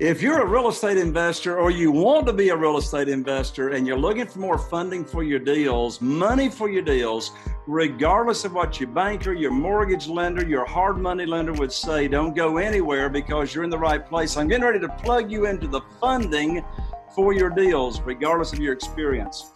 [0.00, 3.70] If you're a real estate investor or you want to be a real estate investor
[3.70, 7.32] and you're looking for more funding for your deals, money for your deals,
[7.66, 12.36] regardless of what your banker, your mortgage lender, your hard money lender would say, don't
[12.36, 14.36] go anywhere because you're in the right place.
[14.36, 16.64] I'm getting ready to plug you into the funding
[17.12, 19.50] for your deals, regardless of your experience.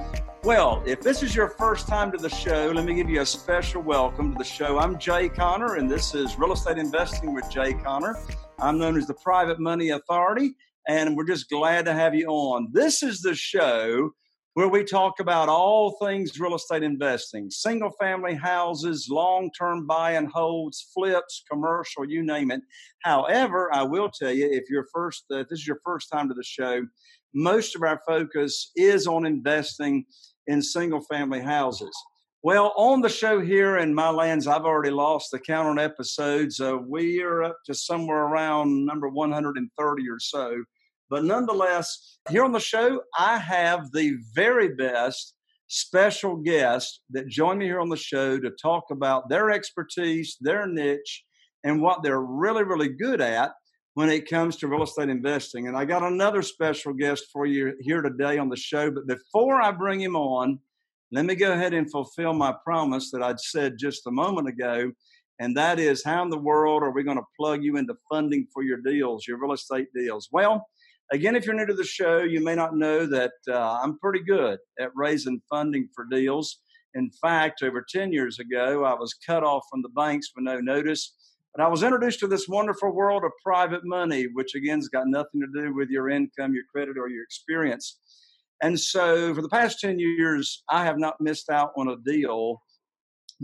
[0.44, 3.26] Well, if this is your first time to the show, let me give you a
[3.26, 4.76] special welcome to the show.
[4.76, 8.18] I'm Jay Conner, and this is Real Estate Investing with Jay Conner.
[8.58, 10.56] I'm known as the Private Money Authority,
[10.88, 12.70] and we're just glad to have you on.
[12.72, 14.10] This is the show
[14.54, 20.14] where we talk about all things real estate investing single family houses, long term buy
[20.14, 22.62] and holds, flips, commercial, you name it.
[23.04, 26.26] However, I will tell you if you're first, uh, if this is your first time
[26.28, 26.82] to the show,
[27.34, 30.04] most of our focus is on investing
[30.46, 31.94] in single family houses.
[32.44, 36.58] Well, on the show here in my lands, I've already lost the count on episodes.
[36.58, 40.56] Uh, we are up to somewhere around number 130 or so.
[41.08, 45.34] But nonetheless, here on the show, I have the very best
[45.68, 50.66] special guest that join me here on the show to talk about their expertise, their
[50.66, 51.24] niche,
[51.64, 53.52] and what they're really, really good at
[53.94, 55.68] when it comes to real estate investing.
[55.68, 58.90] And I got another special guest for you here today on the show.
[58.90, 60.58] But before I bring him on,
[61.10, 64.90] let me go ahead and fulfill my promise that I'd said just a moment ago.
[65.40, 68.46] And that is, how in the world are we going to plug you into funding
[68.52, 70.28] for your deals, your real estate deals?
[70.32, 70.66] Well,
[71.12, 74.22] again, if you're new to the show, you may not know that uh, I'm pretty
[74.24, 76.60] good at raising funding for deals.
[76.94, 80.60] In fact, over 10 years ago, I was cut off from the banks with no
[80.60, 81.14] notice.
[81.54, 85.06] But I was introduced to this wonderful world of private money, which again has got
[85.06, 87.98] nothing to do with your income, your credit, or your experience.
[88.62, 92.62] And so for the past 10 years, I have not missed out on a deal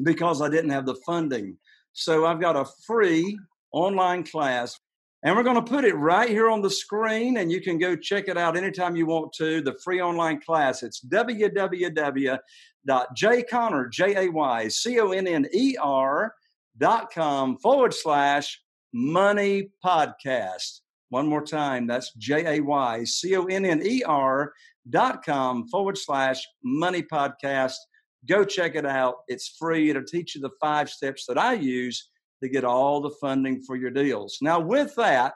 [0.02, 1.58] because I didn't have the funding.
[1.92, 3.38] So I've got a free
[3.72, 4.78] online class
[5.24, 7.96] and we're going to put it right here on the screen, and you can go
[7.96, 9.60] check it out anytime you want to.
[9.60, 10.84] The free online class.
[10.84, 12.38] It's www.jayconner,
[13.90, 16.34] J A Y C O N N E R
[16.78, 18.60] dot com forward slash
[18.92, 20.80] money podcast.
[21.10, 21.86] One more time.
[21.86, 24.52] That's J A Y C O N N E R
[24.90, 27.76] dot com forward slash money podcast.
[28.28, 29.16] Go check it out.
[29.28, 29.90] It's free.
[29.90, 32.10] It'll teach you the five steps that I use
[32.42, 34.38] to get all the funding for your deals.
[34.42, 35.34] Now, with that,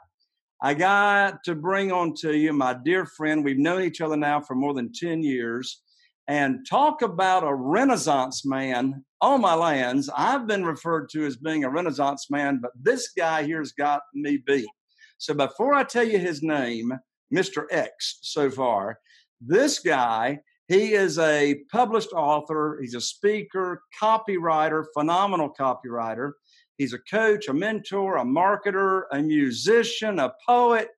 [0.63, 3.45] I got to bring on to you my dear friend.
[3.45, 5.83] We've known each other now for more than 10 years.
[6.29, 10.11] And talk about a Renaissance man on my lands.
[10.15, 14.37] I've been referred to as being a Renaissance man, but this guy here's got me
[14.45, 14.69] beat.
[15.17, 16.93] So before I tell you his name,
[17.33, 17.67] Mr.
[17.71, 18.99] X so far,
[19.41, 26.33] this guy, he is a published author, he's a speaker, copywriter, phenomenal copywriter.
[26.77, 30.89] He's a coach, a mentor, a marketer, a musician, a poet.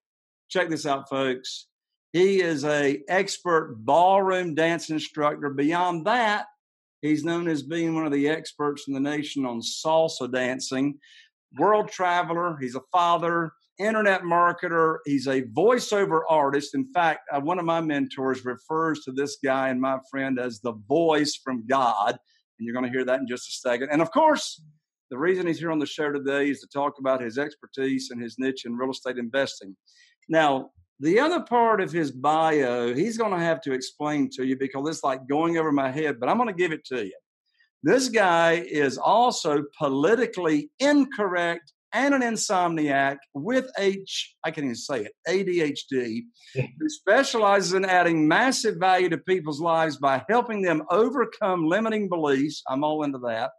[0.48, 1.66] Check this out, folks.
[2.14, 5.50] He is a expert ballroom dance instructor.
[5.50, 6.46] Beyond that,
[7.04, 10.98] he's known as being one of the experts in the nation on salsa dancing.
[11.58, 12.56] World traveler.
[12.60, 14.96] He's a father, internet marketer.
[15.04, 16.74] He's a voiceover artist.
[16.74, 20.60] In fact, uh, one of my mentors refers to this guy and my friend as
[20.60, 22.10] the voice from God.
[22.58, 23.90] And you're going to hear that in just a second.
[23.90, 24.62] And of course,
[25.10, 28.20] the reason he's here on the show today is to talk about his expertise and
[28.20, 29.76] his niche in real estate investing.
[30.28, 34.56] Now, the other part of his bio, he's going to have to explain to you
[34.56, 37.16] because it's like going over my head, but I'm going to give it to you.
[37.82, 45.04] This guy is also politically incorrect and an insomniac with H, I can't even say
[45.04, 46.22] it, ADHD,
[46.78, 52.62] who specializes in adding massive value to people's lives by helping them overcome limiting beliefs.
[52.68, 53.50] I'm all into that.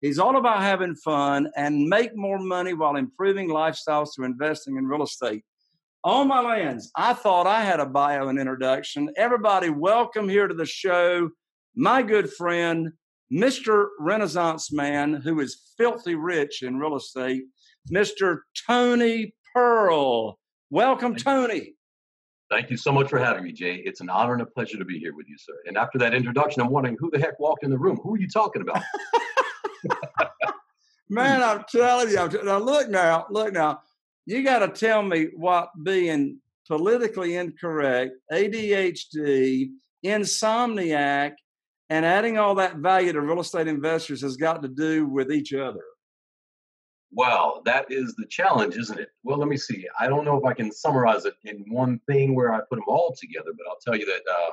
[0.00, 4.86] He's all about having fun and make more money while improving lifestyles through investing in
[4.86, 5.42] real estate.
[6.02, 9.10] On my lands, I thought I had a bio and introduction.
[9.18, 11.28] Everybody, welcome here to the show.
[11.76, 12.92] My good friend,
[13.30, 13.88] Mr.
[13.98, 17.42] Renaissance Man, who is filthy rich in real estate,
[17.92, 18.38] Mr.
[18.66, 20.38] Tony Pearl.
[20.70, 21.74] Welcome, Tony.
[22.48, 23.82] Thank you so much for having me, Jay.
[23.84, 25.52] It's an honor and a pleasure to be here with you, sir.
[25.66, 28.00] And after that introduction, I'm wondering who the heck walked in the room?
[28.02, 28.82] Who are you talking about?
[31.10, 32.42] Man, I'm telling you.
[32.42, 33.82] now, look now, look now.
[34.26, 36.38] You got to tell me what being
[36.68, 39.70] politically incorrect, ADHD,
[40.04, 41.32] insomniac,
[41.88, 45.52] and adding all that value to real estate investors has got to do with each
[45.52, 45.82] other.
[47.12, 49.08] Well, that is the challenge, isn't it?
[49.24, 49.88] Well, let me see.
[49.98, 52.84] I don't know if I can summarize it in one thing where I put them
[52.86, 54.50] all together, but I'll tell you that uh,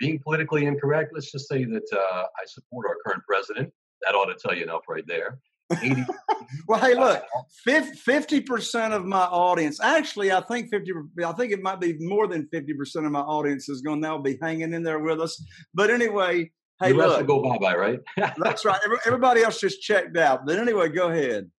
[0.00, 3.72] being politically incorrect, let's just say that uh, I support our current president.
[4.02, 5.38] That ought to tell you enough right there.
[5.82, 6.04] 80,
[6.68, 7.22] well, hey, look,
[7.64, 9.80] fifty percent of my audience.
[9.80, 10.92] Actually, I think fifty.
[11.24, 14.08] I think it might be more than fifty percent of my audience is going to
[14.08, 15.42] now be hanging in there with us.
[15.74, 18.00] But anyway, hey, the rest look, will go bye bye, right?
[18.38, 18.80] that's right.
[19.06, 20.46] Everybody else just checked out.
[20.46, 21.50] But anyway, go ahead.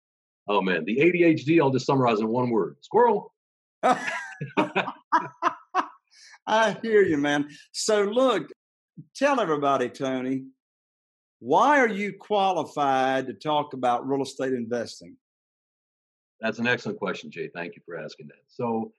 [0.47, 1.61] Oh man, the ADHD.
[1.61, 3.33] I'll just summarize in one word: squirrel.
[6.45, 7.49] I hear you, man.
[7.71, 8.49] So look,
[9.15, 10.45] tell everybody, Tony,
[11.43, 15.17] why are you qualified to talk about real estate investing?
[16.39, 17.49] That's an excellent question, Jay.
[17.53, 18.43] Thank you for asking that.
[18.47, 18.93] So,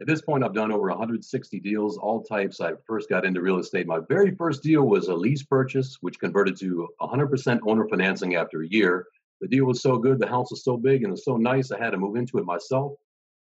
[0.00, 2.60] at this point, I've done over 160 deals, all types.
[2.60, 3.88] I first got into real estate.
[3.88, 8.62] My very first deal was a lease purchase, which converted to 100% owner financing after
[8.62, 9.08] a year.
[9.40, 11.72] The deal was so good, the house was so big and it was so nice,
[11.72, 12.92] I had to move into it myself.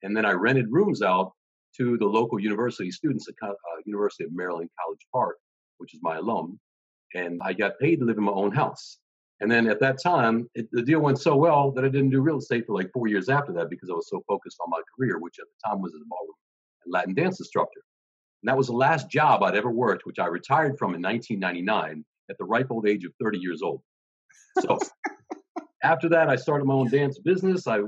[0.02, 1.34] And then I rented rooms out
[1.76, 3.52] to the local university students at uh,
[3.86, 5.36] University of Maryland College Park,
[5.78, 6.58] which is my alum.
[7.14, 8.98] And I got paid to live in my own house.
[9.40, 12.20] And then at that time, it, the deal went so well that I didn't do
[12.20, 14.80] real estate for like four years after that because I was so focused on my
[14.96, 16.34] career, which at the time was as a ballroom
[16.84, 17.80] and Latin dance instructor.
[18.42, 22.04] And that was the last job I'd ever worked, which I retired from in 1999
[22.28, 23.82] at the ripe old age of 30 years old.
[24.60, 24.78] So
[25.82, 27.66] after that, I started my own dance business.
[27.66, 27.78] I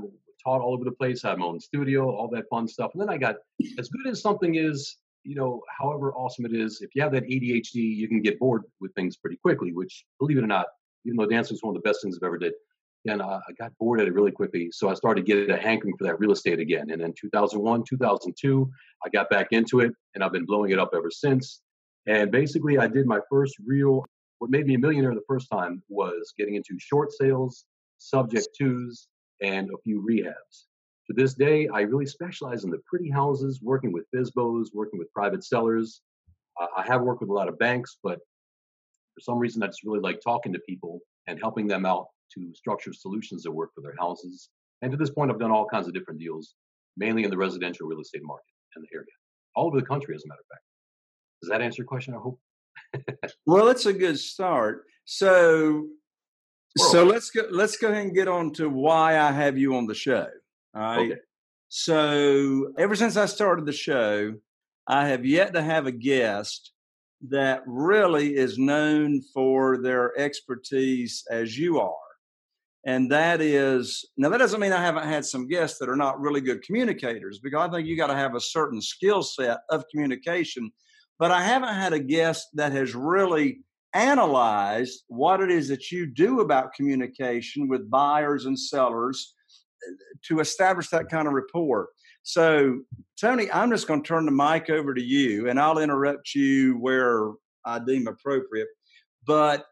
[0.43, 2.91] taught all over the place, had my own studio, all that fun stuff.
[2.93, 3.35] And then I got
[3.79, 7.23] as good as something is, you know, however awesome it is, if you have that
[7.23, 10.67] ADHD, you can get bored with things pretty quickly, which, believe it or not,
[11.05, 12.53] even though dancing is one of the best things I've ever did,
[13.05, 14.69] and uh, I got bored at it really quickly.
[14.71, 16.89] So I started getting a hankering for that real estate again.
[16.89, 18.71] And then 2001, 2002,
[19.05, 21.59] I got back into it and I've been blowing it up ever since.
[22.07, 24.05] And basically, I did my first real,
[24.39, 27.65] what made me a millionaire the first time was getting into short sales
[28.03, 29.07] subject twos,
[29.41, 30.65] and a few rehabs.
[31.07, 35.11] To this day, I really specialize in the pretty houses, working with FSBOs, working with
[35.11, 36.01] private sellers.
[36.61, 38.19] Uh, I have worked with a lot of banks, but
[39.13, 42.53] for some reason, I just really like talking to people and helping them out to
[42.55, 44.49] structure solutions that work for their houses.
[44.81, 46.55] And to this point, I've done all kinds of different deals,
[46.95, 48.45] mainly in the residential real estate market
[48.75, 49.07] in the area,
[49.55, 50.63] all over the country, as a matter of fact.
[51.41, 52.13] Does that answer your question?
[52.13, 52.39] I hope.
[53.45, 54.85] well, it's a good start.
[55.05, 55.87] So,
[56.77, 57.43] so let's go.
[57.51, 60.27] Let's go ahead and get on to why I have you on the show.
[60.75, 61.11] All right.
[61.11, 61.21] Okay.
[61.69, 64.33] So ever since I started the show,
[64.87, 66.71] I have yet to have a guest
[67.29, 71.95] that really is known for their expertise as you are.
[72.85, 76.19] And that is now that doesn't mean I haven't had some guests that are not
[76.19, 79.85] really good communicators because I think you got to have a certain skill set of
[79.89, 80.69] communication.
[81.17, 83.61] But I haven't had a guest that has really
[83.93, 89.33] analyzed what it is that you do about communication with buyers and sellers
[90.27, 91.89] to establish that kind of rapport.
[92.23, 92.79] So,
[93.19, 96.77] Tony, I'm just going to turn the mic over to you and I'll interrupt you
[96.77, 97.31] where
[97.65, 98.69] I deem appropriate.
[99.25, 99.65] But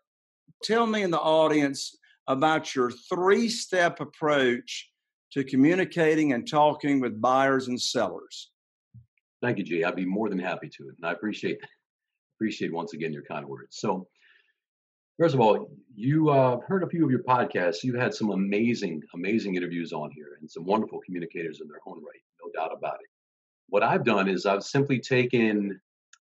[0.63, 4.89] tell me in the audience about your three step approach
[5.33, 8.51] to communicating and talking with buyers and sellers.
[9.41, 9.83] Thank you, Jay.
[9.83, 10.83] I'd be more than happy to.
[10.83, 11.57] And I appreciate
[12.37, 13.77] appreciate once again your kind words.
[13.77, 14.07] So
[15.21, 17.83] First of all, you uh, heard a few of your podcasts.
[17.83, 21.97] You had some amazing, amazing interviews on here and some wonderful communicators in their own
[21.97, 23.07] right, no doubt about it.
[23.69, 25.79] What I've done is I've simply taken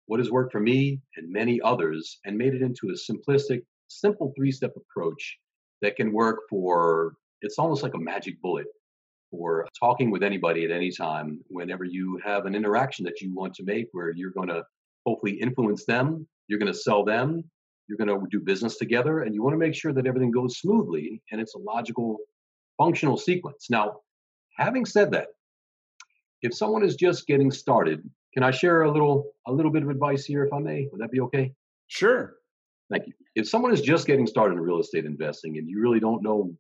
[0.06, 4.32] what has worked for me and many others and made it into a simplistic, simple
[4.38, 5.36] three step approach
[5.82, 8.68] that can work for it's almost like a magic bullet
[9.32, 13.56] for talking with anybody at any time whenever you have an interaction that you want
[13.56, 14.64] to make where you're going to
[15.08, 17.44] hopefully influence them, you're going to sell them,
[17.88, 20.58] you're going to do business together and you want to make sure that everything goes
[20.58, 22.18] smoothly and it's a logical
[22.78, 23.68] functional sequence.
[23.70, 24.00] Now
[24.58, 25.28] having said that
[26.42, 29.90] if someone is just getting started can i share a little a little bit of
[29.90, 30.88] advice here if i may?
[30.92, 31.54] Would that be okay?
[31.88, 32.36] Sure.
[32.92, 33.14] Thank you.
[33.36, 36.54] If someone is just getting started in real estate investing and you really don't know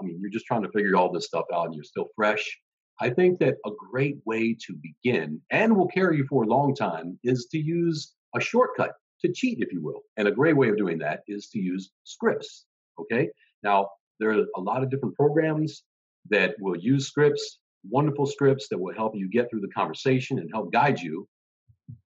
[0.00, 2.58] i mean you're just trying to figure all this stuff out and you're still fresh
[3.00, 6.74] i think that a great way to begin and will carry you for a long
[6.74, 8.92] time is to use a shortcut
[9.24, 10.02] to cheat, if you will.
[10.16, 12.66] And a great way of doing that is to use scripts.
[13.00, 13.28] Okay.
[13.62, 13.88] Now,
[14.20, 15.82] there are a lot of different programs
[16.30, 20.50] that will use scripts, wonderful scripts that will help you get through the conversation and
[20.52, 21.26] help guide you.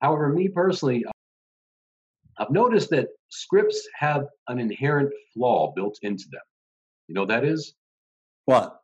[0.00, 1.04] However, me personally,
[2.38, 6.40] I've noticed that scripts have an inherent flaw built into them.
[7.08, 7.74] You know that is?
[8.44, 8.78] What?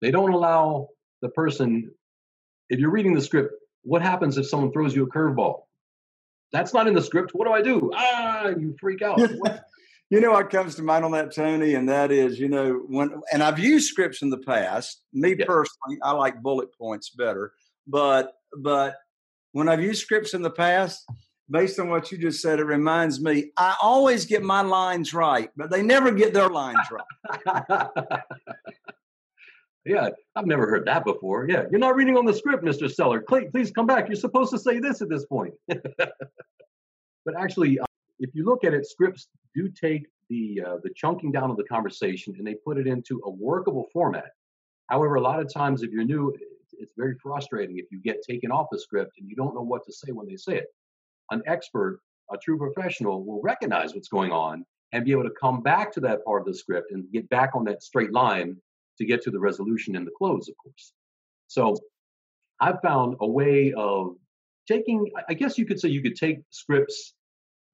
[0.00, 0.88] They don't allow
[1.22, 1.90] the person,
[2.70, 5.62] if you're reading the script, what happens if someone throws you a curveball?
[6.52, 7.32] That's not in the script.
[7.32, 7.90] What do I do?
[7.94, 9.18] Ah, you freak out.
[10.10, 13.20] you know what comes to mind on that, Tony, and that is, you know, when
[13.32, 15.02] and I've used scripts in the past.
[15.12, 15.44] Me yeah.
[15.46, 17.52] personally, I like bullet points better,
[17.86, 18.96] but but
[19.52, 21.04] when I've used scripts in the past,
[21.50, 25.50] based on what you just said, it reminds me I always get my lines right,
[25.56, 27.88] but they never get their lines right.
[29.88, 31.48] Yeah, I've never heard that before.
[31.48, 32.92] Yeah, you're not reading on the script, Mr.
[32.92, 33.22] Seller.
[33.22, 34.06] Please come back.
[34.06, 35.54] You're supposed to say this at this point.
[35.66, 37.86] but actually, uh,
[38.18, 41.64] if you look at it, scripts do take the uh, the chunking down of the
[41.64, 44.30] conversation and they put it into a workable format.
[44.88, 46.36] However, a lot of times, if you're new,
[46.72, 49.86] it's very frustrating if you get taken off the script and you don't know what
[49.86, 50.66] to say when they say it.
[51.30, 55.62] An expert, a true professional, will recognize what's going on and be able to come
[55.62, 58.58] back to that part of the script and get back on that straight line
[58.98, 60.92] to get to the resolution and the close, of course.
[61.46, 61.76] So
[62.60, 64.16] I've found a way of
[64.66, 67.14] taking, I guess you could say you could take scripts,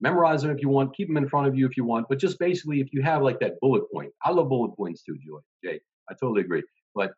[0.01, 2.19] memorize them if you want, keep them in front of you if you want, but
[2.19, 4.13] just basically if you have like that bullet point.
[4.23, 5.81] I love bullet points too, Joy, Jay.
[6.11, 6.63] I totally agree.
[6.95, 7.13] But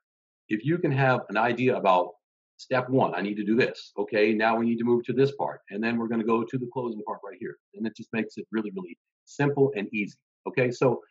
[0.48, 2.12] if you can have an idea about
[2.56, 3.92] step one, I need to do this.
[3.98, 5.60] Okay, now we need to move to this part.
[5.70, 7.56] And then we're going to go to the closing part right here.
[7.74, 10.16] And it just makes it really, really simple and easy.
[10.48, 11.02] Okay, so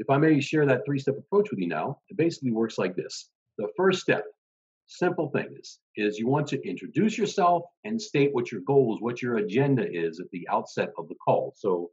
[0.00, 2.96] if I may share that three step approach with you now, it basically works like
[2.96, 3.28] this.
[3.58, 4.24] The first step,
[4.86, 9.20] simple thing is, is you want to introduce yourself and state what your goals, what
[9.20, 11.52] your agenda is at the outset of the call.
[11.54, 11.90] So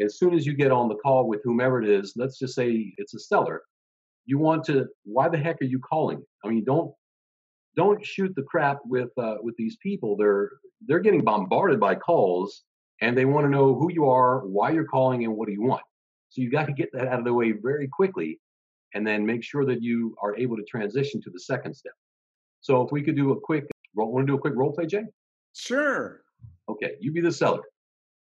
[0.00, 2.94] as soon as you get on the call with whomever it is, let's just say
[2.96, 3.60] it's a seller,
[4.24, 6.24] you want to, why the heck are you calling?
[6.42, 6.92] I mean, don't
[7.76, 10.16] don't shoot the crap with uh, with these people.
[10.16, 10.50] They're
[10.86, 12.62] they're getting bombarded by calls,
[13.02, 15.62] and they want to know who you are, why you're calling, and what do you
[15.62, 15.82] want.
[16.34, 18.40] So you got to get that out of the way very quickly
[18.92, 21.92] and then make sure that you are able to transition to the second step.
[22.60, 25.04] So if we could do a quick, want to do a quick role play, Jay?
[25.54, 26.22] Sure.
[26.68, 27.62] Okay, you be the seller.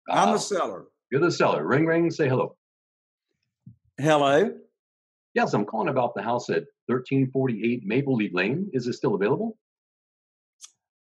[0.09, 0.87] I'm uh, the seller.
[1.09, 1.65] You're the seller.
[1.65, 2.57] Ring, ring, say hello.
[3.97, 4.55] Hello.
[5.33, 8.69] Yes, I'm calling about the house at 1348 Maple Leaf Lane.
[8.73, 9.57] Is it still available?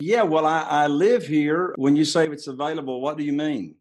[0.01, 1.73] Yeah, well, I, I live here.
[1.77, 3.77] When you say it's available, what do you mean?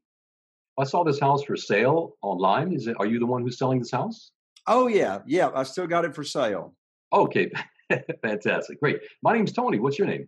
[0.77, 2.73] I saw this house for sale online.
[2.73, 2.97] Is it?
[2.99, 4.31] Are you the one who's selling this house?
[4.67, 5.49] Oh yeah, yeah.
[5.55, 6.75] I still got it for sale.
[7.13, 7.49] Okay,
[8.21, 8.99] fantastic, great.
[9.23, 9.79] My name's Tony.
[9.79, 10.27] What's your name?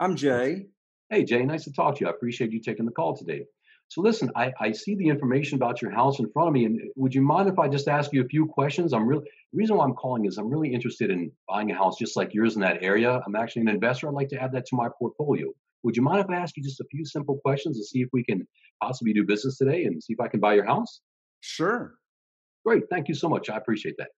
[0.00, 0.66] I'm Jay.
[1.08, 2.08] Hey Jay, nice to talk to you.
[2.08, 3.44] I appreciate you taking the call today.
[3.88, 6.80] So listen, I, I see the information about your house in front of me, and
[6.96, 8.92] would you mind if I just ask you a few questions?
[8.92, 11.96] I'm really the reason why I'm calling is I'm really interested in buying a house
[11.96, 13.22] just like yours in that area.
[13.26, 14.08] I'm actually an investor.
[14.08, 15.48] I'd like to add that to my portfolio.
[15.84, 18.08] Would you mind if I ask you just a few simple questions to see if
[18.12, 18.46] we can
[18.82, 21.00] possibly do business today and see if I can buy your house?
[21.40, 21.94] Sure.
[22.64, 22.84] Great.
[22.90, 23.50] Thank you so much.
[23.50, 24.08] I appreciate that.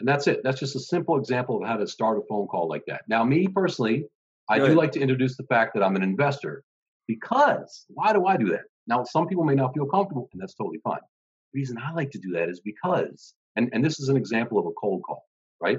[0.00, 0.40] And that's it.
[0.42, 3.02] That's just a simple example of how to start a phone call like that.
[3.08, 4.06] Now, me personally,
[4.48, 6.64] I do like to introduce the fact that I'm an investor
[7.06, 8.62] because why do I do that?
[8.86, 11.00] Now, some people may not feel comfortable, and that's totally fine.
[11.52, 14.58] The reason I like to do that is because, and, and this is an example
[14.58, 15.24] of a cold call,
[15.60, 15.78] right?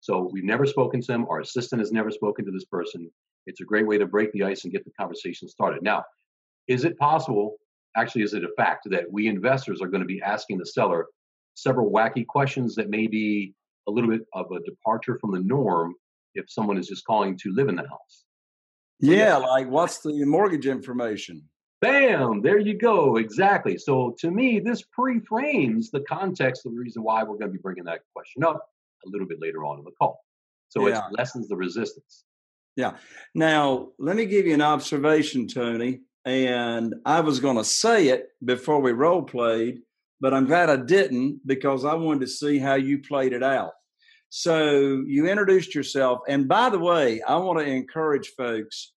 [0.00, 1.26] So we've never spoken to them.
[1.30, 3.10] Our assistant has never spoken to this person.
[3.46, 5.82] It's a great way to break the ice and get the conversation started.
[5.82, 6.04] Now,
[6.68, 7.56] is it possible,
[7.96, 11.06] actually, is it a fact that we investors are going to be asking the seller
[11.54, 13.54] several wacky questions that may be
[13.88, 15.94] a little bit of a departure from the norm
[16.34, 18.24] if someone is just calling to live in the house.
[19.00, 21.42] Yeah, like what's the mortgage information?
[21.80, 23.16] Bam, there you go.
[23.16, 23.76] Exactly.
[23.76, 27.52] So to me, this pre frames the context of the reason why we're going to
[27.52, 28.64] be bringing that question up
[29.04, 30.20] a little bit later on in the call.
[30.68, 31.08] So yeah.
[31.08, 32.24] it lessens the resistance.
[32.76, 32.96] Yeah.
[33.34, 36.00] Now, let me give you an observation, Tony.
[36.24, 39.80] And I was going to say it before we role played,
[40.20, 43.72] but I'm glad I didn't because I wanted to see how you played it out.
[44.30, 46.20] So you introduced yourself.
[46.28, 48.92] And by the way, I want to encourage folks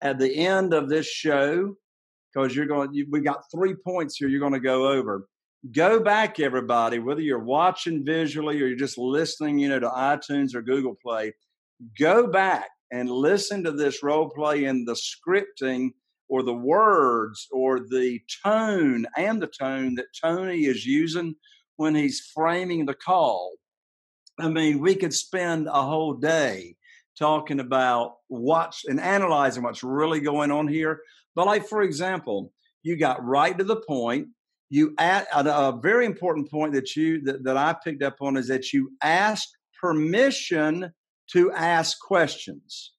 [0.00, 1.76] at the end of this show,
[2.32, 5.28] because you're going, you, we got three points here you're going to go over.
[5.72, 10.54] Go back, everybody, whether you're watching visually or you're just listening, you know, to iTunes
[10.54, 11.34] or Google Play.
[11.98, 15.90] Go back and listen to this role play and the scripting
[16.28, 21.34] or the words or the tone and the tone that Tony is using
[21.76, 23.54] when he's framing the call.
[24.38, 26.76] I mean, we could spend a whole day
[27.18, 31.00] talking about what's and analyzing what's really going on here.
[31.34, 34.28] But, like, for example, you got right to the point.
[34.70, 38.48] You add a, very important point that you that, that I picked up on is
[38.48, 39.48] that you ask
[39.80, 40.92] permission
[41.32, 42.92] to ask questions.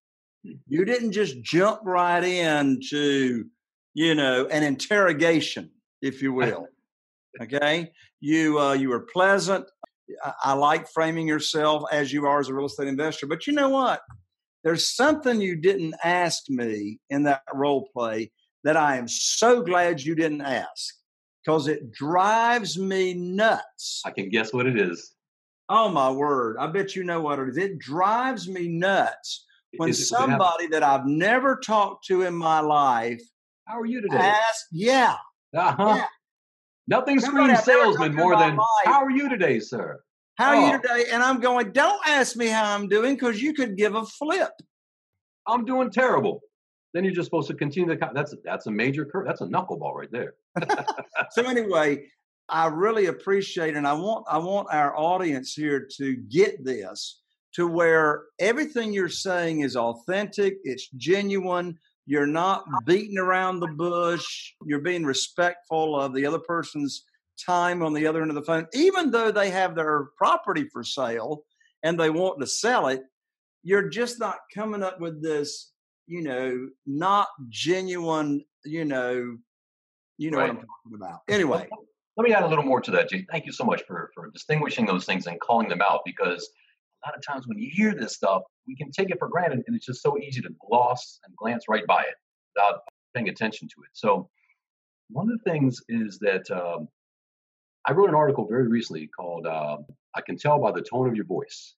[0.68, 3.46] You didn't just jump right into,
[3.94, 5.70] you know, an interrogation,
[6.02, 6.68] if you will.
[7.42, 9.66] okay, you uh, you were pleasant.
[10.24, 13.54] I, I like framing yourself as you are as a real estate investor, but you
[13.54, 14.02] know what?
[14.64, 18.32] There's something you didn't ask me in that role play
[18.64, 20.96] that I am so glad you didn't ask
[21.44, 24.02] because it drives me nuts.
[24.06, 25.16] I can guess what it is.
[25.74, 26.58] Oh my word!
[26.60, 27.58] I bet you know what it is.
[27.58, 29.46] It drives me nuts
[29.78, 33.22] when somebody that I've never talked to in my life,
[33.64, 34.18] how are you today?
[34.18, 35.16] Ask, yeah,
[35.56, 35.94] uh-huh.
[35.96, 36.06] yeah.
[36.90, 40.02] Nothing screams salesman more than life, how are you today, sir?
[40.36, 40.58] How oh.
[40.58, 40.82] are you oh.
[40.82, 41.10] today?
[41.14, 44.52] And I'm going, don't ask me how I'm doing because you could give a flip.
[45.48, 46.42] I'm doing terrible.
[46.94, 48.10] Then you're just supposed to continue the.
[48.14, 49.26] That's that's a major curve.
[49.26, 50.34] That's a knuckleball right there.
[51.32, 52.04] so anyway,
[52.52, 57.22] I really appreciate, and I want I want our audience here to get this
[57.54, 61.80] to where everything you're saying is authentic, it's genuine.
[62.06, 64.54] You're not beating around the bush.
[64.66, 67.06] You're being respectful of the other person's
[67.46, 70.84] time on the other end of the phone, even though they have their property for
[70.84, 71.44] sale
[71.84, 73.04] and they want to sell it.
[73.64, 75.72] You're just not coming up with this,
[76.08, 79.38] you know, not genuine, you know,
[80.18, 80.54] you know right.
[80.54, 81.20] what I'm talking about.
[81.30, 81.70] Anyway.
[82.22, 83.26] Let me add a little more to that, Jay.
[83.32, 86.48] Thank you so much for, for distinguishing those things and calling them out because
[87.04, 89.64] a lot of times when you hear this stuff, we can take it for granted
[89.66, 92.14] and it's just so easy to gloss and glance right by it
[92.54, 92.82] without
[93.16, 93.90] paying attention to it.
[93.94, 94.30] So,
[95.10, 96.90] one of the things is that um,
[97.88, 99.78] I wrote an article very recently called uh,
[100.14, 101.74] I Can Tell by the Tone of Your Voice.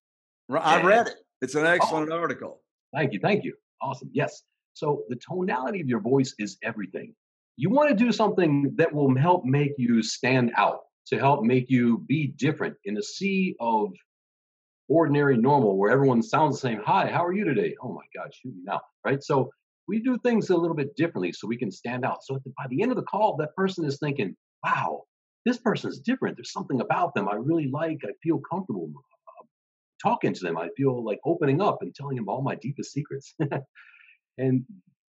[0.52, 1.16] I and, read it.
[1.42, 2.60] It's an excellent oh, article.
[2.94, 3.20] Thank you.
[3.22, 3.54] Thank you.
[3.82, 4.10] Awesome.
[4.12, 4.44] Yes.
[4.74, 7.16] So, the tonality of your voice is everything.
[7.56, 11.70] You want to do something that will help make you stand out, to help make
[11.70, 13.92] you be different in a sea of
[14.88, 16.82] ordinary normal where everyone sounds the same.
[16.86, 17.76] Hi, how are you today?
[17.82, 18.82] Oh my God, shoot me now.
[19.06, 19.24] Right.
[19.24, 19.52] So
[19.88, 22.24] we do things a little bit differently so we can stand out.
[22.24, 25.04] So by the end of the call, that person is thinking, wow,
[25.46, 26.38] this person is different.
[26.38, 28.00] There's something about them I really like.
[28.04, 29.46] I feel comfortable uh,
[30.02, 30.58] talking to them.
[30.58, 33.36] I feel like opening up and telling them all my deepest secrets.
[34.38, 34.64] and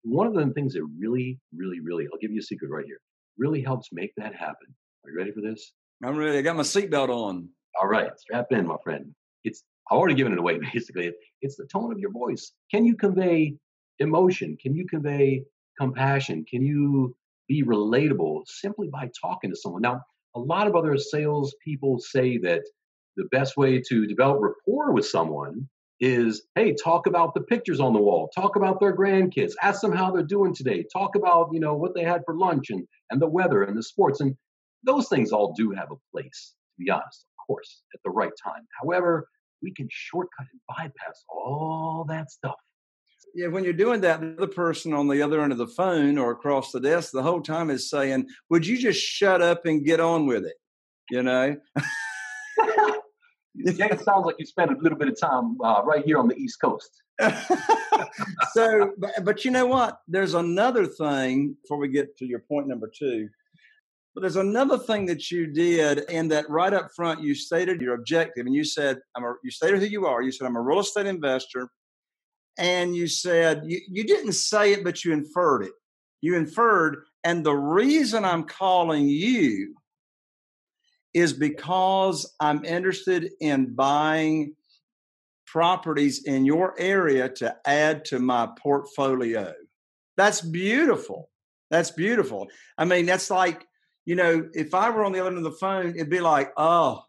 [0.03, 3.01] one of the things that really, really, really, I'll give you a secret right here,
[3.39, 4.75] really helps make that happen.
[5.05, 5.73] Are you ready for this?
[6.05, 6.39] I'm ready.
[6.39, 7.49] I got my seatbelt on.
[7.81, 9.15] All right, strap in, my friend.
[9.45, 11.13] It's I've already given it away basically.
[11.41, 12.53] It's the tone of your voice.
[12.71, 13.55] Can you convey
[13.99, 14.57] emotion?
[14.61, 15.45] Can you convey
[15.81, 16.45] compassion?
[16.49, 17.15] Can you
[17.49, 19.83] be relatable simply by talking to someone?
[19.83, 20.01] Now,
[20.35, 22.63] a lot of other sales people say that
[23.17, 25.69] the best way to develop rapport with someone
[26.03, 29.93] is hey talk about the pictures on the wall talk about their grandkids ask them
[29.93, 33.23] how they're doing today talk about you know what they had for lunch and and
[33.23, 34.37] the weather and the sports and
[34.85, 38.33] those things all do have a place to be honest of course at the right
[38.45, 39.29] time however
[39.63, 42.57] we can shortcut and bypass all that stuff.
[43.35, 46.33] Yeah, when you're doing that, the person on the other end of the phone or
[46.33, 50.01] across the desk the whole time is saying, Would you just shut up and get
[50.01, 50.57] on with it?
[51.11, 51.57] You know?
[53.55, 56.29] yeah, it sounds like you spent a little bit of time uh, right here on
[56.29, 56.91] the East Coast.
[58.53, 59.99] so, but, but you know what?
[60.09, 63.29] There's another thing before we get to your point number two
[64.15, 67.95] but there's another thing that you did, and that right up front, you stated your
[67.95, 70.21] objective, and you said, "I'm a." You stated who you are.
[70.23, 71.69] You said, "I'm a real estate investor,"
[72.59, 75.73] and you said you, you didn't say it, but you inferred it.
[76.21, 79.75] You inferred, and the reason I'm calling you
[81.15, 84.55] is because I'm interested in buying
[85.47, 89.53] properties in your area to add to my portfolio.
[90.17, 91.29] That's beautiful.
[91.71, 92.49] That's beautiful.
[92.79, 93.67] I mean, that's like,
[94.05, 96.53] you know, if I were on the other end of the phone, it'd be like,
[96.57, 97.03] oh,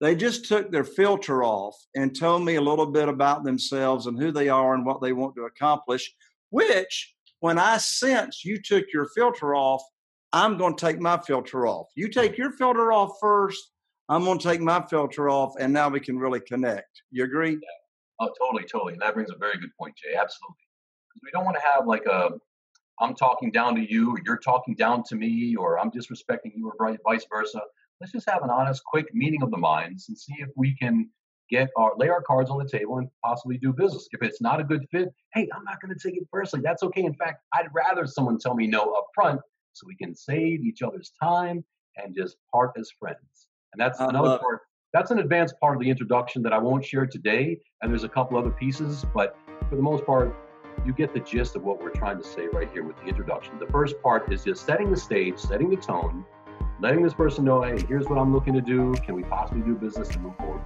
[0.00, 4.18] they just took their filter off and told me a little bit about themselves and
[4.18, 6.12] who they are and what they want to accomplish,
[6.50, 9.82] which when I sense you took your filter off,
[10.32, 11.88] I'm going to take my filter off.
[11.96, 13.72] You take your filter off first,
[14.08, 17.02] I'm going to take my filter off, and now we can really connect.
[17.10, 17.52] You agree?
[17.52, 17.58] Yeah.
[18.20, 18.94] Oh, totally, totally.
[18.94, 20.14] And that brings a very good point, Jay.
[20.14, 20.56] Absolutely.
[21.22, 22.30] We don't want to have like a
[23.00, 26.72] I'm talking down to you, or you're talking down to me, or I'm disrespecting you,
[26.78, 27.60] or vice versa.
[28.00, 31.08] Let's just have an honest, quick meeting of the minds and see if we can
[31.50, 34.08] get our lay our cards on the table and possibly do business.
[34.12, 36.62] If it's not a good fit, hey, I'm not going to take it personally.
[36.64, 37.04] That's okay.
[37.04, 39.40] In fact, I'd rather someone tell me no up front
[39.72, 41.64] so we can save each other's time
[41.96, 43.48] and just part as friends.
[43.72, 44.62] And that's I another part.
[44.92, 47.58] That's an advanced part of the introduction that I won't share today.
[47.82, 49.36] And there's a couple other pieces, but
[49.68, 50.34] for the most part,
[50.86, 53.58] you get the gist of what we're trying to say right here with the introduction.
[53.58, 56.24] The first part is just setting the stage, setting the tone,
[56.80, 58.94] letting this person know, hey, here's what I'm looking to do.
[59.04, 60.62] Can we possibly do business and move forward?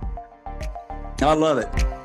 [1.21, 2.02] I love it.